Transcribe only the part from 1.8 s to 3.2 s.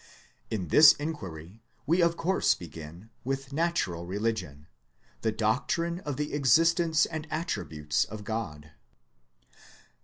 we of course begin